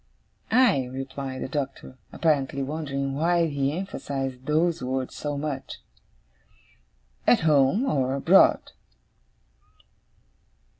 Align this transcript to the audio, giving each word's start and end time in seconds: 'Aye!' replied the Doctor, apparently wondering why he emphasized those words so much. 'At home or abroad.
'Aye!' 0.49 0.89
replied 0.91 1.43
the 1.43 1.47
Doctor, 1.47 1.95
apparently 2.11 2.63
wondering 2.63 3.13
why 3.13 3.45
he 3.45 3.71
emphasized 3.77 4.47
those 4.47 4.81
words 4.81 5.13
so 5.13 5.37
much. 5.37 5.77
'At 7.27 7.41
home 7.41 7.85
or 7.85 8.15
abroad. 8.15 8.71